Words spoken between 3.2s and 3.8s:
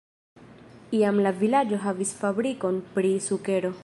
sukero.